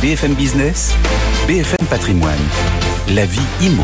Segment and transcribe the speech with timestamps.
[0.00, 0.94] BFM Business,
[1.46, 2.32] BFM Patrimoine,
[3.14, 3.82] la vie IMO.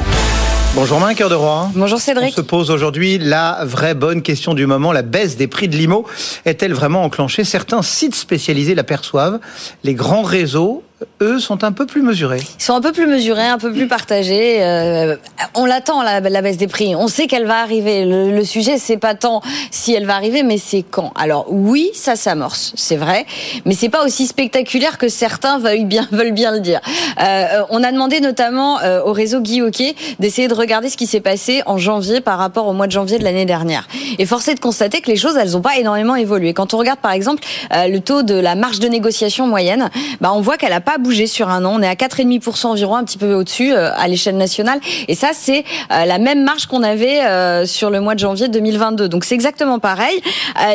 [0.75, 1.71] Bonjour Main, cœur de roi.
[1.75, 2.31] Bonjour Cédric.
[2.33, 4.93] On se pose aujourd'hui la vraie bonne question du moment.
[4.93, 6.07] La baisse des prix de l'IMO
[6.47, 7.45] est-elle vraiment enclenchée?
[7.45, 9.41] Certains sites spécialisés l'aperçoivent.
[9.85, 10.83] Les grands réseaux
[11.21, 12.41] eux, sont un peu plus mesurés.
[12.59, 14.63] Ils sont un peu plus mesurés, un peu plus partagés.
[14.63, 15.17] Euh,
[15.55, 16.95] on l'attend, la, baisse des prix.
[16.95, 18.05] On sait qu'elle va arriver.
[18.05, 21.13] Le, le sujet, c'est pas tant si elle va arriver, mais c'est quand.
[21.15, 23.27] Alors oui, ça s'amorce, c'est vrai,
[23.67, 26.81] mais c'est pas aussi spectaculaire que certains veulent bien, le dire.
[27.21, 31.07] Euh, on a demandé notamment euh, au réseau Guy Hockey d'essayer de regarder ce qui
[31.07, 33.87] s'est passé en janvier par rapport au mois de janvier de l'année dernière.
[34.19, 36.55] Et force est de constater que les choses, elles n'ont pas énormément évolué.
[36.55, 37.43] Quand on regarde par exemple
[37.73, 41.27] le taux de la marge de négociation moyenne, bah, on voit qu'elle a pas bougé
[41.27, 41.75] sur un an.
[41.75, 44.79] On est à 4,5% environ, un petit peu au-dessus euh, à l'échelle nationale.
[45.09, 48.47] Et ça, c'est euh, la même marge qu'on avait euh, sur le mois de janvier
[48.47, 49.09] 2022.
[49.09, 50.21] Donc c'est exactement pareil.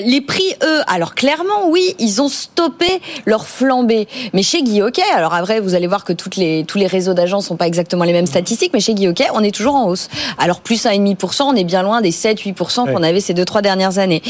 [0.06, 4.10] les prix, eux, alors clairement, oui, ils ont stoppé leur flambée.
[4.34, 7.14] Mais chez Guy Hockey, alors après, vous allez voir que toutes les, tous les réseaux
[7.14, 9.88] d'agents sont pas exactement les mêmes statistiques, mais chez Guy Hockey, on est toujours en
[9.88, 10.10] hausse.
[10.38, 13.98] Alors plus 1,5%, on est bien loin des 7-8% qu'on avait ces deux, trois dernières
[13.98, 14.22] années.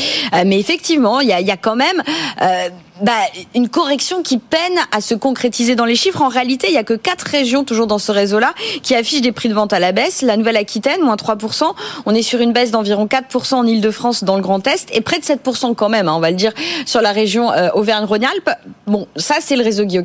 [0.45, 2.03] mais effectivement, il y a, y a, quand même
[3.01, 3.13] bah,
[3.55, 4.59] une correction qui peine
[4.91, 6.21] à se concrétiser dans les chiffres.
[6.21, 9.31] En réalité, il y a que quatre régions toujours dans ce réseau-là qui affichent des
[9.31, 10.21] prix de vente à la baisse.
[10.21, 11.63] La Nouvelle-Aquitaine, moins 3%.
[12.05, 15.19] On est sur une baisse d'environ 4% en Ile-de-France dans le Grand Est et près
[15.19, 16.53] de 7% quand même, hein, on va le dire,
[16.85, 18.49] sur la région euh, Auvergne-Rhône-Alpes.
[18.87, 19.99] Bon, ça c'est le réseau Guy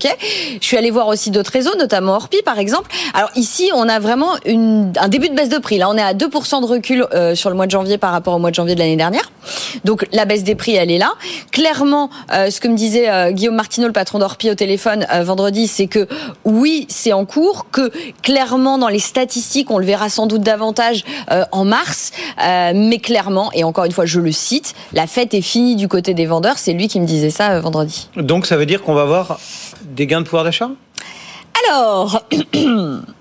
[0.60, 2.90] Je suis allée voir aussi d'autres réseaux, notamment Orpi par exemple.
[3.14, 5.78] Alors ici, on a vraiment un début de baisse de prix.
[5.78, 8.34] Là, on est à 2% de recul euh, sur le mois de janvier par rapport
[8.34, 9.30] au mois de janvier de l'année dernière.
[9.84, 11.12] Donc la baisse des prix, elle est là.
[11.52, 15.24] Clairement, euh, ce que me disait euh, Guillaume Martineau, le patron d'Orpi au téléphone euh,
[15.24, 16.06] vendredi, c'est que
[16.44, 17.90] oui, c'est en cours, que
[18.22, 23.50] clairement dans les statistiques, on le verra sans doute davantage euh, en mars, mais clairement,
[23.52, 26.58] et encore une fois, je le cite, la fête est finie du côté des vendeurs.
[26.58, 28.08] C'est lui qui me disait ça vendredi.
[28.16, 29.38] Donc ça veut dire qu'on va avoir
[29.82, 30.70] des gains de pouvoir d'achat?
[31.68, 32.22] Alors.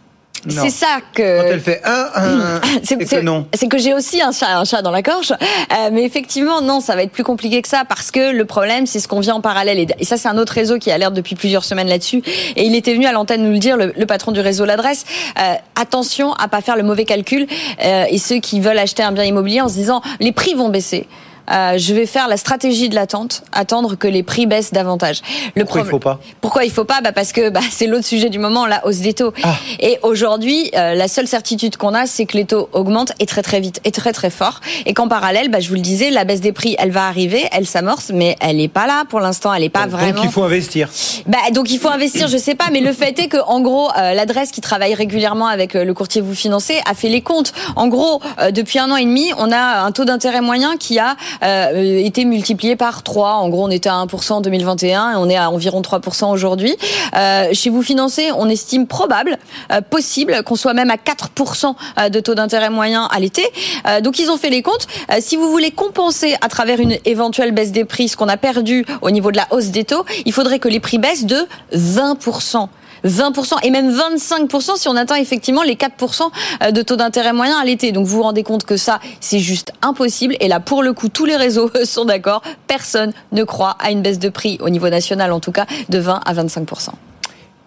[0.50, 1.42] C'est ça que.
[1.42, 3.48] Quand elle fait un, un, c'est que non.
[3.54, 5.32] C'est que j'ai aussi un chat, un chat dans la gorge.
[5.32, 8.86] Euh, mais effectivement, non, ça va être plus compliqué que ça parce que le problème,
[8.86, 9.80] c'est ce qu'on vient en parallèle.
[9.80, 12.22] Et, ça, c'est un autre réseau qui alerte depuis plusieurs semaines là-dessus.
[12.56, 15.06] Et il était venu à l'antenne nous le dire, le, le patron du réseau L'Adresse.
[15.40, 17.48] Euh, attention à pas faire le mauvais calcul.
[17.84, 20.70] Euh, et ceux qui veulent acheter un bien immobilier en se disant, les prix vont
[20.70, 21.08] baisser.
[21.52, 25.22] Euh, je vais faire la stratégie de l'attente, attendre que les prix baissent davantage.
[25.56, 28.06] Le Pourquoi il faut pas Pourquoi il faut pas bah Parce que bah, c'est l'autre
[28.06, 29.34] sujet du moment, la hausse des taux.
[29.44, 29.56] Ah.
[29.80, 33.42] Et aujourd'hui, euh, la seule certitude qu'on a, c'est que les taux augmentent et très
[33.42, 34.62] très vite, et très très fort.
[34.86, 37.48] Et qu'en parallèle, bah, je vous le disais, la baisse des prix, elle va arriver,
[37.52, 40.16] elle s'amorce, mais elle n'est pas là pour l'instant, elle n'est pas vraiment.
[40.16, 40.90] Donc il faut investir.
[41.28, 43.90] Bah, donc il faut investir, je sais pas, mais le fait est que en gros,
[43.98, 47.54] euh, l'adresse qui travaille régulièrement avec le courtier vous financez a fait les comptes.
[47.76, 51.16] En gros, depuis un an et demi, on a un taux d'intérêt moyen qui a
[51.44, 53.34] euh, été multiplié par 3.
[53.34, 56.76] En gros, on était à 1% en 2021 et on est à environ 3% aujourd'hui.
[57.16, 59.38] Euh, chez vous financez, on estime probable,
[59.72, 63.44] euh, possible, qu'on soit même à 4% euh, de taux d'intérêt moyen à l'été.
[63.88, 64.88] Euh, donc ils ont fait les comptes.
[65.20, 68.86] si vous voulez compenser à travers une éventuelle baisse des prix ce qu'on a perdu
[69.02, 72.68] au niveau de la hausse des taux, il faudrait que les prix baissent de 20%.
[73.06, 76.30] 20% et même 25% si on atteint effectivement les 4%
[76.64, 77.92] euh, de taux d'intérêt moyen à l'été.
[77.92, 80.36] Donc vous vous rendez compte que ça, c'est juste impossible.
[80.40, 82.42] Et là, pour le coup, tous les réseaux sont d'accord.
[82.68, 86.00] Personne ne croit à une baisse de prix, au niveau national en tout cas, de
[86.00, 86.90] 20 à 25%.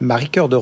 [0.00, 0.56] Marie-Cœur de